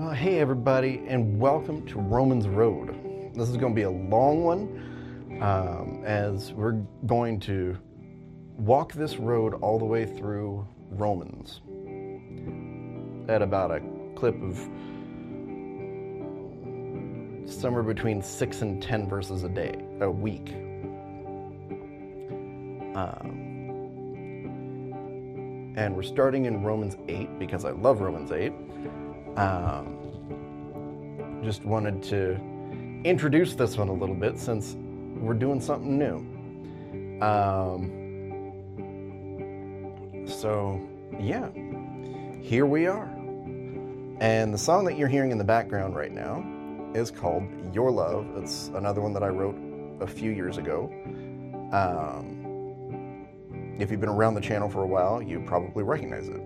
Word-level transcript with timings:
Well, 0.00 0.12
hey 0.12 0.38
everybody, 0.38 1.04
and 1.08 1.38
welcome 1.38 1.84
to 1.88 1.98
Romans 1.98 2.48
Road. 2.48 3.34
This 3.34 3.50
is 3.50 3.58
going 3.58 3.74
to 3.74 3.76
be 3.76 3.82
a 3.82 3.90
long 3.90 4.42
one, 4.42 5.38
um, 5.42 6.02
as 6.06 6.54
we're 6.54 6.80
going 7.04 7.38
to 7.40 7.76
walk 8.56 8.94
this 8.94 9.18
road 9.18 9.52
all 9.60 9.78
the 9.78 9.84
way 9.84 10.06
through 10.06 10.66
Romans 10.92 11.60
at 13.28 13.42
about 13.42 13.72
a 13.72 13.82
clip 14.16 14.42
of 14.42 14.56
somewhere 17.46 17.82
between 17.82 18.22
six 18.22 18.62
and 18.62 18.82
ten 18.82 19.06
verses 19.06 19.42
a 19.42 19.50
day, 19.50 19.74
a 20.00 20.10
week. 20.10 20.54
Um, 22.96 23.50
and 25.76 25.94
we're 25.94 26.02
starting 26.02 26.46
in 26.46 26.62
Romans 26.62 26.96
8 27.06 27.38
because 27.38 27.66
I 27.66 27.72
love 27.72 28.00
Romans 28.00 28.32
8. 28.32 28.54
Um, 29.36 29.96
just 31.42 31.64
wanted 31.64 32.02
to 32.04 32.38
introduce 33.04 33.54
this 33.54 33.76
one 33.76 33.88
a 33.88 33.92
little 33.92 34.14
bit 34.14 34.38
since 34.38 34.76
we're 35.16 35.34
doing 35.34 35.60
something 35.60 35.98
new. 35.98 36.16
Um, 37.24 37.96
so, 40.26 40.80
yeah, 41.18 41.50
here 42.40 42.66
we 42.66 42.86
are. 42.86 43.08
And 44.20 44.52
the 44.52 44.58
song 44.58 44.84
that 44.84 44.98
you're 44.98 45.08
hearing 45.08 45.30
in 45.30 45.38
the 45.38 45.44
background 45.44 45.96
right 45.96 46.12
now 46.12 46.44
is 46.94 47.10
called 47.10 47.44
Your 47.74 47.90
Love. 47.90 48.26
It's 48.36 48.68
another 48.74 49.00
one 49.00 49.12
that 49.14 49.22
I 49.22 49.28
wrote 49.28 49.56
a 50.00 50.06
few 50.06 50.30
years 50.30 50.58
ago. 50.58 50.92
Um, 51.72 53.26
if 53.78 53.90
you've 53.90 54.00
been 54.00 54.10
around 54.10 54.34
the 54.34 54.40
channel 54.40 54.68
for 54.68 54.82
a 54.82 54.86
while, 54.86 55.22
you 55.22 55.40
probably 55.46 55.84
recognize 55.84 56.28
it. 56.28 56.40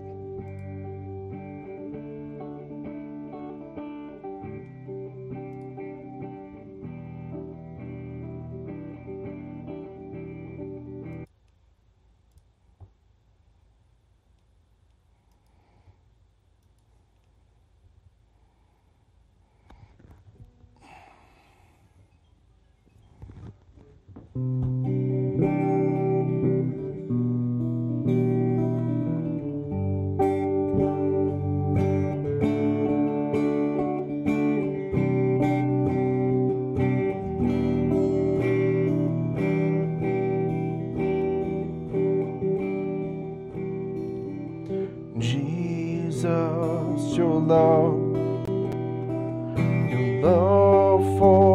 Jesus, 45.17 46.27
your 47.17 47.41
love, 47.41 47.95
your 49.89 50.23
love 50.23 51.19
for 51.19 51.54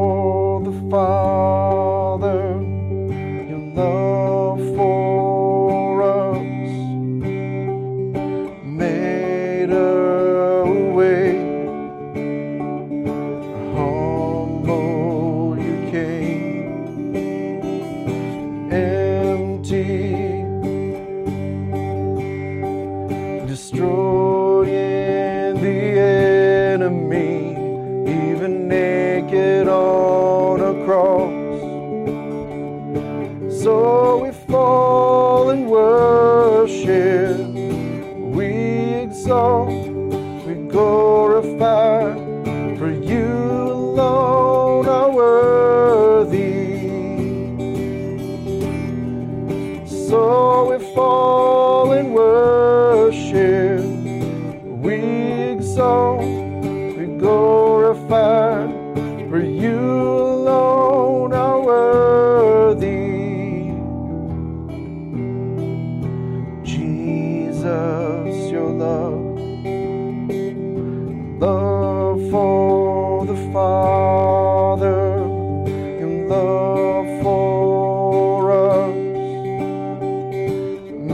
your 68.59 68.71
love, 68.71 69.39
love 71.39 72.19
for 72.29 73.25
the 73.25 73.37
Father, 73.53 75.01
your 75.99 76.15
love 76.27 77.07
for 77.23 78.51
us. 78.51 78.95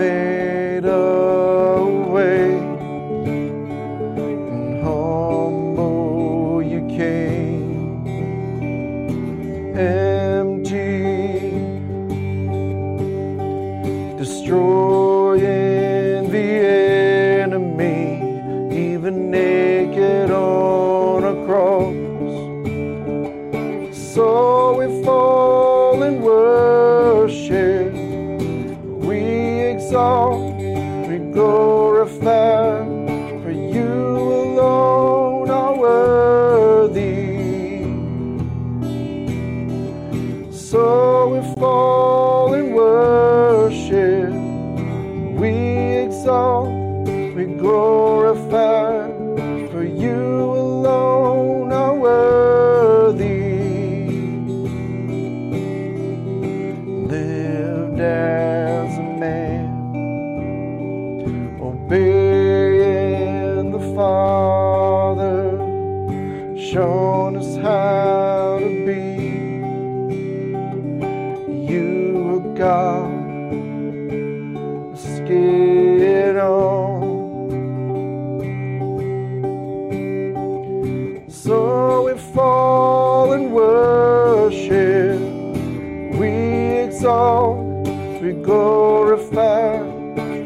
Made 0.02 0.86
a 0.86 1.86
way 2.14 2.58
and 4.54 4.84
humble 4.84 6.64
you 6.64 6.82
came. 6.98 8.08
Empty 9.78 10.96
destroying 14.18 14.85
So 40.76 41.30
we 41.30 41.40
fall 41.56 42.54
and 42.54 42.76
worship, 42.76 44.34
we 45.40 45.54
exalt, 46.04 46.68
we 47.34 47.46
glorify, 47.46 49.08
for 49.72 49.86
you 49.86 50.52
alone 50.52 51.72
are 51.72 51.96
worthy. 51.96 53.56
Lived 57.08 58.02
as 58.02 58.98
a 58.98 59.02
man, 59.18 59.70
obeying 61.62 62.52
the 63.72 63.80
Father, 63.96 65.58
shown 66.60 67.38
us 67.38 67.56
how 67.64 68.35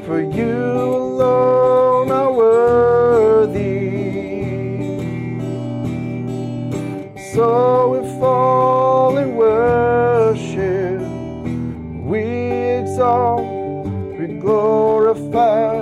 for 0.06 0.22
you 0.22 0.56
alone 1.02 2.12
are 2.12 2.32
worthy. 2.32 3.70
So 7.34 7.90
we 7.94 8.00
fall 8.20 9.18
in 9.18 9.36
worship, 9.36 11.02
we 12.12 12.24
exalt, 12.80 13.88
we 14.18 14.28
glorify, 14.40 15.82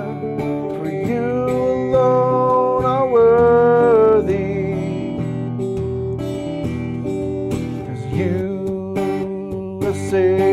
for 0.78 0.88
you 0.88 1.26
alone 1.76 2.84
are 2.84 3.08
worthy. 3.10 4.74
Cause 7.86 8.04
you 8.12 9.82
are 9.86 10.10
saved. 10.10 10.47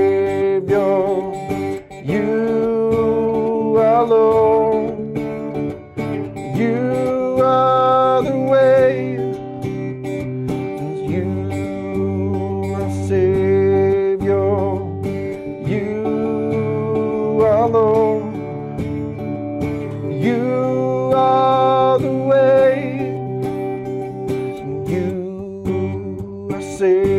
see. 26.75 27.14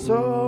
So 0.00 0.39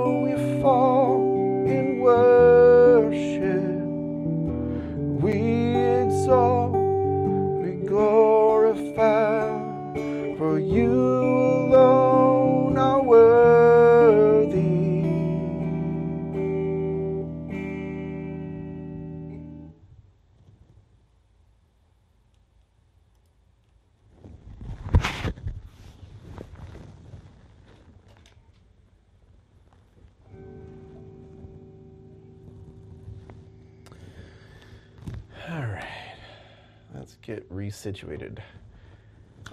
get 37.23 37.49
resituated. 37.53 38.39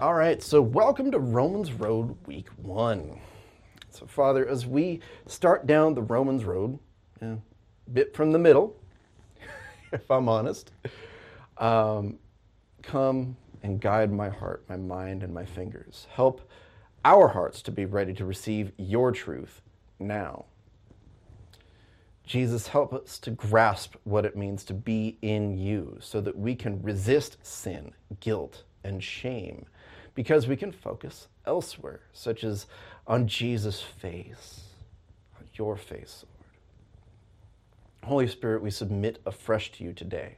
All 0.00 0.14
right, 0.14 0.42
so 0.42 0.60
welcome 0.60 1.12
to 1.12 1.20
Romans 1.20 1.72
Road 1.72 2.16
Week 2.26 2.48
One. 2.56 3.20
So, 3.90 4.06
Father, 4.06 4.46
as 4.48 4.66
we 4.66 4.98
start 5.26 5.68
down 5.68 5.94
the 5.94 6.02
Romans 6.02 6.44
Road, 6.44 6.80
a 7.22 7.36
bit 7.92 8.16
from 8.16 8.32
the 8.32 8.40
middle, 8.40 8.76
if 9.92 10.10
I'm 10.10 10.28
honest, 10.28 10.72
um, 11.58 12.18
come 12.82 13.36
and 13.62 13.80
guide 13.80 14.12
my 14.12 14.30
heart, 14.30 14.64
my 14.68 14.76
mind, 14.76 15.22
and 15.22 15.32
my 15.32 15.44
fingers. 15.44 16.08
Help 16.10 16.50
our 17.04 17.28
hearts 17.28 17.62
to 17.62 17.70
be 17.70 17.84
ready 17.84 18.14
to 18.14 18.24
receive 18.24 18.72
your 18.78 19.12
truth 19.12 19.62
now. 20.00 20.46
Jesus, 22.30 22.68
help 22.68 22.92
us 22.92 23.18
to 23.18 23.32
grasp 23.32 23.96
what 24.04 24.24
it 24.24 24.36
means 24.36 24.62
to 24.66 24.72
be 24.72 25.18
in 25.20 25.58
you 25.58 25.98
so 25.98 26.20
that 26.20 26.38
we 26.38 26.54
can 26.54 26.80
resist 26.80 27.38
sin, 27.42 27.90
guilt, 28.20 28.62
and 28.84 29.02
shame 29.02 29.66
because 30.14 30.46
we 30.46 30.54
can 30.54 30.70
focus 30.70 31.26
elsewhere, 31.44 32.02
such 32.12 32.44
as 32.44 32.66
on 33.04 33.26
Jesus' 33.26 33.82
face, 33.82 34.60
on 35.40 35.48
your 35.54 35.76
face, 35.76 36.24
Lord. 37.98 38.08
Holy 38.08 38.28
Spirit, 38.28 38.62
we 38.62 38.70
submit 38.70 39.20
afresh 39.26 39.72
to 39.72 39.82
you 39.82 39.92
today. 39.92 40.36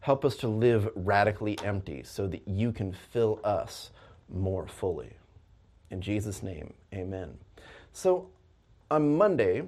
Help 0.00 0.24
us 0.24 0.36
to 0.38 0.48
live 0.48 0.90
radically 0.96 1.56
empty 1.60 2.02
so 2.02 2.26
that 2.26 2.48
you 2.48 2.72
can 2.72 2.92
fill 2.92 3.38
us 3.44 3.92
more 4.28 4.66
fully. 4.66 5.12
In 5.88 6.00
Jesus' 6.00 6.42
name, 6.42 6.74
amen. 6.92 7.38
So 7.92 8.28
on 8.90 9.16
Monday, 9.16 9.62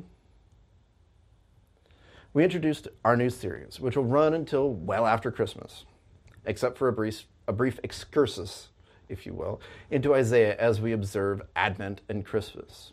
we 2.34 2.42
introduced 2.42 2.88
our 3.04 3.16
new 3.16 3.30
series, 3.30 3.78
which 3.78 3.96
will 3.96 4.04
run 4.04 4.34
until 4.34 4.72
well 4.72 5.06
after 5.06 5.30
Christmas, 5.30 5.84
except 6.44 6.76
for 6.76 6.88
a 6.88 6.92
brief, 6.92 7.26
a 7.46 7.52
brief 7.52 7.78
excursus, 7.84 8.70
if 9.08 9.24
you 9.24 9.32
will, 9.32 9.60
into 9.88 10.14
Isaiah 10.14 10.56
as 10.58 10.80
we 10.80 10.92
observe 10.92 11.42
Advent 11.54 12.00
and 12.08 12.26
Christmas. 12.26 12.92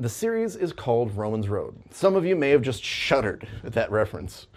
The 0.00 0.08
series 0.08 0.56
is 0.56 0.72
called 0.72 1.16
Romans 1.16 1.48
Road. 1.48 1.80
Some 1.90 2.16
of 2.16 2.24
you 2.26 2.34
may 2.34 2.50
have 2.50 2.62
just 2.62 2.82
shuddered 2.82 3.46
at 3.62 3.72
that 3.74 3.92
reference. 3.92 4.48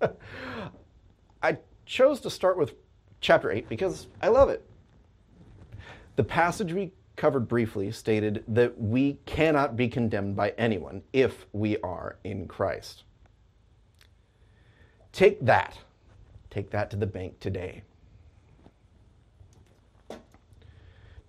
I 1.42 1.58
chose 1.86 2.20
to 2.22 2.30
start 2.30 2.58
with 2.58 2.74
chapter 3.20 3.52
8 3.52 3.68
because 3.68 4.08
I 4.20 4.28
love 4.28 4.48
it. 4.48 4.68
The 6.16 6.24
passage 6.24 6.72
we 6.72 6.90
covered 7.14 7.46
briefly 7.46 7.92
stated 7.92 8.42
that 8.48 8.80
we 8.80 9.18
cannot 9.26 9.76
be 9.76 9.86
condemned 9.86 10.34
by 10.34 10.50
anyone 10.58 11.02
if 11.12 11.46
we 11.52 11.76
are 11.78 12.16
in 12.24 12.48
Christ. 12.48 13.04
Take 15.12 15.44
that. 15.44 15.78
Take 16.50 16.70
that 16.70 16.90
to 16.90 16.96
the 16.96 17.06
bank 17.06 17.38
today. 17.40 17.82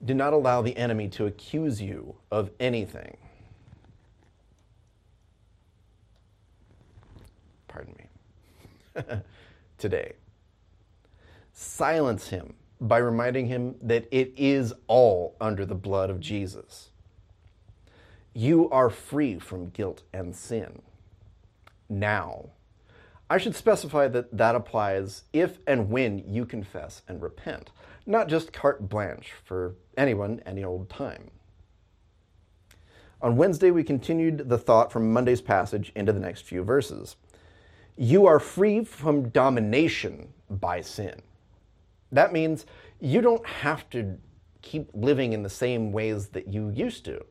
Do 0.04 0.14
not 0.14 0.34
allow 0.34 0.62
the 0.62 0.76
enemy 0.76 1.08
to 1.10 1.26
accuse 1.26 1.82
you 1.82 2.16
of 2.32 2.52
anything. 2.60 3.16
Pardon 7.68 7.96
me. 7.98 9.04
today. 9.78 10.14
Silence 11.54 12.30
him 12.30 12.54
by 12.82 12.98
reminding 12.98 13.48
him 13.48 13.76
that 13.82 14.08
it 14.12 14.34
is 14.36 14.74
all 14.88 15.36
under 15.40 15.66
the 15.66 15.76
blood 15.76 16.10
of 16.10 16.20
Jesus. 16.20 16.90
You 18.34 18.70
are 18.70 18.90
free 18.90 19.40
from 19.40 19.70
guilt 19.70 20.04
and 20.14 20.36
sin. 20.36 20.82
Now. 21.90 22.50
I 23.34 23.40
should 23.40 23.56
specify 23.56 24.10
that 24.10 24.38
that 24.38 24.54
applies 24.54 25.24
if 25.34 25.58
and 25.66 25.90
when 25.90 26.20
you 26.32 26.46
confess 26.46 27.02
and 27.08 27.20
repent, 27.20 27.72
not 28.06 28.28
just 28.28 28.54
carte 28.54 28.88
blanche 28.88 29.32
for 29.44 29.74
anyone, 29.98 30.40
any 30.46 30.64
old 30.64 30.88
time. 30.88 31.32
On 33.24 33.36
Wednesday, 33.36 33.72
we 33.72 33.84
continued 33.84 34.50
the 34.50 34.58
thought 34.60 34.92
from 34.92 35.12
Monday's 35.12 35.42
passage 35.42 35.92
into 35.96 36.14
the 36.14 36.20
next 36.20 36.42
few 36.42 36.64
verses. 36.64 37.16
You 37.98 38.28
are 38.28 38.40
free 38.40 38.84
from 38.84 39.30
domination 39.30 40.32
by 40.48 40.82
sin. 40.82 41.20
That 42.12 42.34
means 42.34 42.68
you 43.00 43.20
don't 43.20 43.48
have 43.48 43.90
to 43.90 44.16
keep 44.62 44.92
living 44.94 45.34
in 45.34 45.42
the 45.42 45.50
same 45.50 45.92
ways 45.92 46.28
that 46.28 46.50
you 46.50 46.70
used 46.70 47.04
to. 47.06 47.26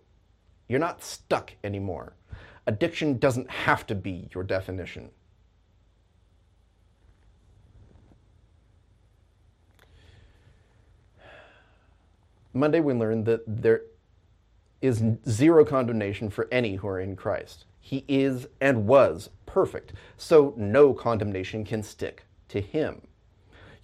You're 0.68 0.80
not 0.80 1.04
stuck 1.04 1.52
anymore. 1.62 2.16
Addiction 2.66 3.18
doesn't 3.18 3.48
have 3.48 3.86
to 3.86 3.94
be 3.94 4.28
your 4.34 4.42
definition. 4.42 5.08
Monday, 12.52 12.80
we 12.80 12.92
learned 12.92 13.26
that 13.26 13.42
there 13.46 13.82
is 14.80 15.02
zero 15.28 15.64
condemnation 15.64 16.28
for 16.28 16.48
any 16.50 16.76
who 16.76 16.88
are 16.88 17.00
in 17.00 17.16
Christ. 17.16 17.64
He 17.80 18.04
is 18.08 18.46
and 18.60 18.86
was 18.86 19.30
perfect, 19.46 19.92
so 20.16 20.54
no 20.56 20.92
condemnation 20.92 21.64
can 21.64 21.82
stick 21.82 22.24
to 22.48 22.60
him. 22.60 23.02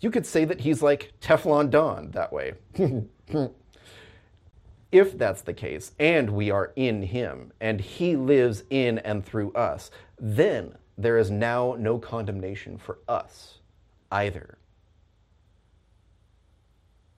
You 0.00 0.10
could 0.10 0.26
say 0.26 0.44
that 0.44 0.60
he's 0.60 0.82
like 0.82 1.12
Teflon 1.20 1.70
Don 1.70 2.10
that 2.12 2.32
way. 2.32 2.54
if 4.92 5.18
that's 5.18 5.42
the 5.42 5.54
case, 5.54 5.92
and 5.98 6.30
we 6.30 6.50
are 6.50 6.72
in 6.76 7.02
him, 7.02 7.52
and 7.60 7.80
he 7.80 8.16
lives 8.16 8.64
in 8.70 8.98
and 8.98 9.24
through 9.24 9.52
us, 9.52 9.90
then 10.20 10.76
there 10.96 11.18
is 11.18 11.30
now 11.30 11.76
no 11.78 11.98
condemnation 11.98 12.78
for 12.78 12.98
us 13.08 13.58
either. 14.10 14.58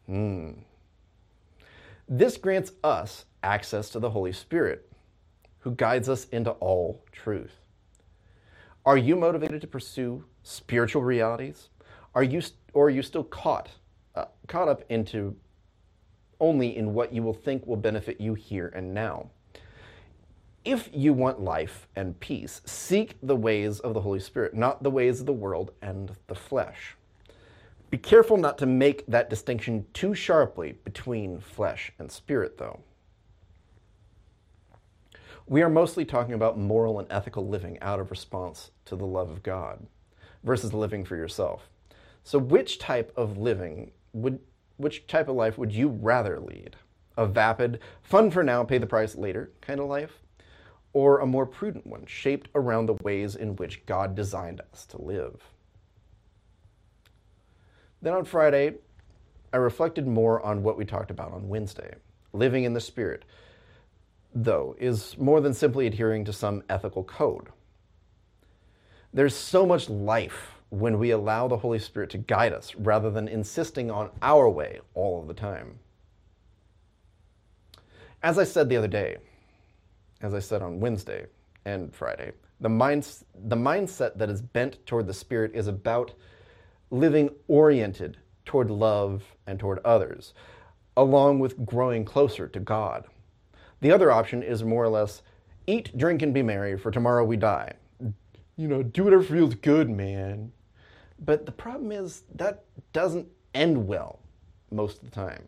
Hmm. 0.07 0.53
This 2.13 2.37
grants 2.37 2.73
us 2.83 3.25
access 3.45 3.89
to 3.91 4.01
the 4.01 4.11
Holy 4.11 4.33
Spirit, 4.33 4.91
who 5.61 5.71
guides 5.71 6.09
us 6.09 6.25
into 6.31 6.51
all 6.51 7.05
truth. 7.13 7.61
Are 8.85 8.97
you 8.97 9.15
motivated 9.15 9.61
to 9.61 9.69
pursue 9.69 10.25
spiritual 10.43 11.05
realities? 11.05 11.69
Are 12.17 12.25
you, 12.25 12.43
or 12.73 12.87
are 12.87 12.91
you 12.91 13.03
still 13.03 13.23
caught, 13.23 13.69
uh, 14.17 14.25
caught 14.49 14.67
up 14.67 14.83
into 14.89 15.37
only 16.41 16.77
in 16.77 16.95
what 16.95 17.13
you 17.13 17.23
will 17.23 17.33
think 17.33 17.65
will 17.65 17.77
benefit 17.77 18.21
you 18.21 18.35
here 18.35 18.73
and 18.75 18.93
now? 18.93 19.31
If 20.65 20.91
you 20.93 21.13
want 21.13 21.41
life 21.41 21.87
and 21.95 22.19
peace, 22.19 22.61
seek 22.65 23.19
the 23.23 23.37
ways 23.37 23.79
of 23.79 23.95
the 23.95 24.01
Holy 24.01 24.19
Spirit, 24.19 24.53
not 24.53 24.83
the 24.83 24.91
ways 24.91 25.21
of 25.21 25.27
the 25.27 25.33
world 25.33 25.71
and 25.81 26.17
the 26.27 26.35
flesh. 26.35 26.97
Be 27.91 27.99
careful 27.99 28.37
not 28.37 28.57
to 28.59 28.67
make 28.67 29.05
that 29.07 29.29
distinction 29.29 29.85
too 29.93 30.15
sharply 30.15 30.79
between 30.85 31.41
flesh 31.41 31.91
and 31.99 32.11
spirit, 32.11 32.57
though. 32.57 32.81
We 35.49 35.63
are 35.63 35.69
mostly 35.69 36.05
talking 36.05 36.35
about 36.35 36.57
moral 36.57 37.01
and 37.01 37.11
ethical 37.11 37.49
living 37.49 37.81
out 37.81 37.99
of 37.99 38.13
response 38.13 38.71
to 38.85 38.95
the 38.95 39.07
love 39.07 39.29
of 39.29 39.43
God 39.43 39.85
versus 40.45 40.73
living 40.73 41.05
for 41.05 41.17
yourself. 41.17 41.69
So, 42.23 42.39
which 42.39 42.79
type 42.79 43.13
of 43.17 43.37
living 43.37 43.91
would, 44.13 44.39
which 44.77 45.09
type 45.09 45.29
of 45.29 45.35
life 45.35 45.59
would 45.59 45.73
you 45.73 45.89
rather 45.89 46.39
lead? 46.39 46.77
A 47.17 47.27
vapid, 47.27 47.81
fun 48.03 48.31
for 48.31 48.45
now, 48.45 48.63
pay 48.63 48.79
the 48.79 48.87
price 48.87 49.17
later 49.17 49.51
kind 49.61 49.81
of 49.81 49.87
life? 49.87 50.21
Or 50.93 51.19
a 51.19 51.27
more 51.27 51.47
prudent 51.47 51.87
one, 51.87 52.07
shaped 52.07 52.49
around 52.55 52.87
the 52.87 52.97
ways 53.03 53.35
in 53.35 53.57
which 53.57 53.85
God 53.87 54.15
designed 54.15 54.61
us 54.73 54.87
to 54.87 55.03
live? 55.03 55.43
Then 58.03 58.15
on 58.15 58.25
Friday, 58.25 58.75
I 59.53 59.57
reflected 59.59 60.07
more 60.07 60.41
on 60.45 60.63
what 60.63 60.79
we 60.79 60.85
talked 60.85 61.11
about 61.11 61.33
on 61.33 61.49
Wednesday 61.49 61.95
living 62.33 62.65
in 62.65 62.75
the 62.75 62.81
Spirit. 62.81 63.25
though, 64.33 64.77
is 64.79 65.19
more 65.19 65.41
than 65.41 65.53
simply 65.53 65.87
adhering 65.87 66.25
to 66.25 66.33
some 66.33 66.63
ethical 66.69 67.03
code. 67.03 67.49
There's 69.13 69.35
so 69.35 69.67
much 69.67 69.91
life 69.91 70.53
when 70.69 71.01
we 71.01 71.11
allow 71.11 71.49
the 71.49 71.57
Holy 71.57 71.81
Spirit 71.81 72.11
to 72.11 72.19
guide 72.19 72.53
us 72.53 72.75
rather 72.77 73.11
than 73.11 73.27
insisting 73.27 73.91
on 73.91 74.11
our 74.23 74.49
way 74.49 74.79
all 74.95 75.21
of 75.21 75.27
the 75.27 75.35
time. 75.35 75.81
As 78.23 78.39
I 78.39 78.45
said 78.45 78.69
the 78.69 78.77
other 78.77 78.87
day, 78.87 79.17
as 80.21 80.33
I 80.33 80.39
said 80.39 80.63
on 80.63 80.79
Wednesday 80.79 81.27
and 81.65 81.93
Friday, 81.93 82.33
the, 82.61 82.69
minds, 82.69 83.25
the 83.35 83.57
mindset 83.57 84.17
that 84.19 84.31
is 84.31 84.41
bent 84.41 84.85
toward 84.87 85.09
the 85.09 85.15
Spirit 85.15 85.53
is 85.55 85.67
about 85.67 86.13
living 86.91 87.31
oriented 87.49 88.19
toward 88.45 88.71
love 88.71 89.23
and 89.47 89.59
toward 89.59 89.79
others, 89.85 90.35
along 90.97 91.39
with 91.39 91.65
growing 91.65 92.05
closer 92.05 92.49
to 92.49 92.61
God. 92.61 93.05
The 93.81 93.93
other 93.93 94.11
option 94.11 94.43
is 94.43 94.63
more 94.65 94.85
or 94.85 94.89
less 94.89 95.23
eat, 95.67 95.97
drink, 95.97 96.23
and 96.23 96.35
be 96.35 96.43
merry, 96.43 96.77
for 96.77 96.91
tomorrow 96.91 97.25
we 97.25 97.37
die. 97.37 97.75
You 98.57 98.69
know, 98.69 98.83
do 98.83 99.05
whatever 99.05 99.23
feels 99.23 99.55
good, 99.55 99.89
man. 99.89 100.53
But 101.19 101.47
the 101.47 101.53
problem 101.53 101.93
is 101.93 102.25
that 102.35 102.65
doesn't 102.93 103.29
end 103.55 103.87
well 103.87 104.21
most 104.71 104.99
of 104.99 105.05
the 105.05 105.11
time. 105.11 105.45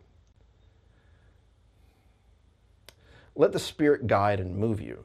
Let 3.35 3.51
the 3.51 3.59
Spirit 3.59 4.07
guide 4.07 4.39
and 4.39 4.55
move 4.55 4.79
you. 4.79 5.03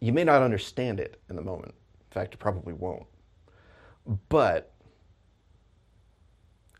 You 0.00 0.12
may 0.12 0.24
not 0.24 0.42
understand 0.42 1.00
it 1.00 1.20
in 1.28 1.36
the 1.36 1.42
moment. 1.42 1.74
In 1.74 2.12
fact, 2.12 2.34
you 2.34 2.38
probably 2.38 2.72
won't. 2.72 3.06
But 4.28 4.72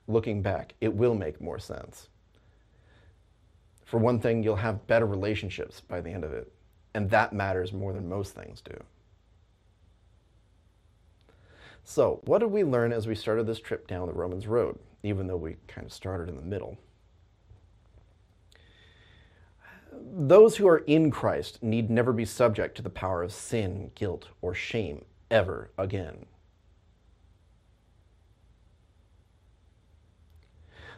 looking 0.08 0.42
back, 0.42 0.74
it 0.80 0.92
will 0.92 1.14
make 1.14 1.40
more 1.40 1.60
sense. 1.60 2.08
For 3.84 3.98
one 3.98 4.18
thing, 4.20 4.42
you'll 4.42 4.56
have 4.56 4.86
better 4.86 5.06
relationships 5.06 5.80
by 5.80 6.00
the 6.00 6.10
end 6.10 6.24
of 6.24 6.32
it, 6.32 6.52
and 6.94 7.08
that 7.10 7.32
matters 7.32 7.72
more 7.72 7.92
than 7.92 8.08
most 8.08 8.34
things 8.34 8.60
do. 8.60 8.76
So, 11.84 12.20
what 12.24 12.38
did 12.38 12.50
we 12.50 12.64
learn 12.64 12.92
as 12.92 13.06
we 13.06 13.14
started 13.14 13.46
this 13.46 13.60
trip 13.60 13.86
down 13.86 14.06
the 14.06 14.12
Romans 14.12 14.46
road, 14.46 14.78
even 15.02 15.26
though 15.26 15.36
we 15.36 15.56
kind 15.66 15.86
of 15.86 15.92
started 15.92 16.28
in 16.28 16.36
the 16.36 16.42
middle? 16.42 16.78
Those 19.92 20.56
who 20.56 20.66
are 20.68 20.78
in 20.78 21.10
Christ 21.10 21.62
need 21.62 21.90
never 21.90 22.12
be 22.12 22.24
subject 22.24 22.76
to 22.76 22.82
the 22.82 22.90
power 22.90 23.22
of 23.22 23.32
sin, 23.32 23.92
guilt, 23.94 24.28
or 24.40 24.54
shame 24.54 25.04
ever 25.30 25.70
again. 25.78 26.26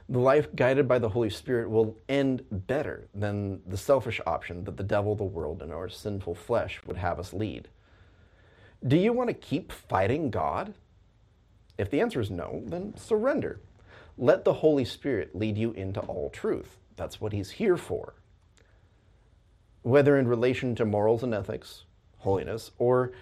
The 0.08 0.18
life 0.18 0.54
guided 0.54 0.88
by 0.88 0.98
the 0.98 1.08
Holy 1.08 1.30
Spirit 1.30 1.70
will 1.70 1.96
end 2.08 2.44
better 2.50 3.08
than 3.14 3.62
the 3.66 3.76
selfish 3.76 4.20
option 4.26 4.64
that 4.64 4.76
the 4.76 4.82
devil, 4.82 5.14
the 5.14 5.24
world, 5.24 5.62
and 5.62 5.72
our 5.72 5.88
sinful 5.88 6.34
flesh 6.34 6.80
would 6.86 6.96
have 6.96 7.18
us 7.18 7.32
lead. 7.32 7.68
Do 8.86 8.96
you 8.96 9.12
want 9.12 9.28
to 9.28 9.34
keep 9.34 9.70
fighting 9.70 10.30
God? 10.30 10.74
If 11.78 11.90
the 11.90 12.00
answer 12.00 12.20
is 12.20 12.30
no, 12.30 12.62
then 12.66 12.94
surrender. 12.96 13.60
Let 14.18 14.44
the 14.44 14.54
Holy 14.54 14.84
Spirit 14.84 15.34
lead 15.34 15.56
you 15.56 15.72
into 15.72 16.00
all 16.00 16.30
truth. 16.30 16.78
That's 16.96 17.20
what 17.20 17.32
He's 17.32 17.52
here 17.52 17.76
for. 17.76 18.14
Whether 19.82 20.18
in 20.18 20.28
relation 20.28 20.74
to 20.76 20.84
morals 20.84 21.22
and 21.22 21.32
ethics, 21.32 21.84
holiness, 22.18 22.70
or 22.78 23.12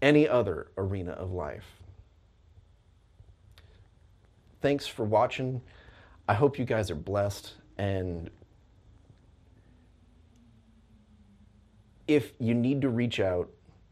any 0.00 0.28
other 0.28 0.68
arena 0.76 1.12
of 1.12 1.32
life. 1.32 1.64
Thanks 4.60 4.86
for 4.86 5.04
watching. 5.04 5.60
I 6.28 6.34
hope 6.34 6.58
you 6.58 6.64
guys 6.64 6.90
are 6.90 6.94
blessed 6.96 7.54
and 7.78 8.30
if 12.06 12.32
you 12.38 12.54
need 12.54 12.82
to 12.82 12.88
reach 12.88 13.20
out, 13.20 13.50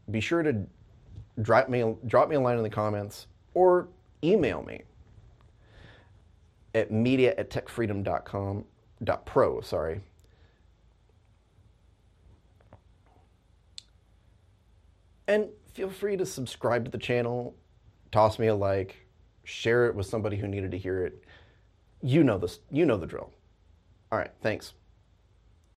be 0.09 0.19
sure 0.19 0.43
to 0.43 0.65
drop 1.41 1.69
me 1.69 1.95
drop 2.05 2.29
me 2.29 2.35
a 2.35 2.39
line 2.39 2.57
in 2.57 2.63
the 2.63 2.69
comments 2.69 3.27
or 3.53 3.87
email 4.23 4.61
me 4.63 4.83
at 6.75 6.91
media 6.91 7.33
at 7.37 7.49
techfreedom.com 7.49 8.65
dot 9.03 9.25
pro 9.25 9.61
sorry. 9.61 10.01
And 15.27 15.47
feel 15.73 15.89
free 15.89 16.17
to 16.17 16.25
subscribe 16.25 16.85
to 16.85 16.91
the 16.91 16.97
channel 16.97 17.55
toss 18.11 18.37
me 18.37 18.47
a 18.47 18.55
like 18.55 19.07
share 19.43 19.87
it 19.87 19.95
with 19.95 20.05
somebody 20.05 20.37
who 20.37 20.47
needed 20.47 20.71
to 20.71 20.77
hear 20.77 21.03
it 21.05 21.23
you 22.03 22.23
know 22.23 22.37
this 22.37 22.59
you 22.69 22.85
know 22.85 22.97
the 22.97 23.07
drill. 23.07 23.31
All 24.11 24.19
right 24.19 24.31
thanks 24.41 24.73